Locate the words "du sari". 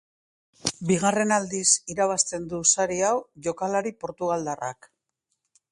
2.55-2.99